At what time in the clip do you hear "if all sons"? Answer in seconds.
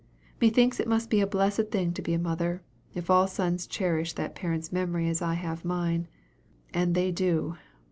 2.95-3.67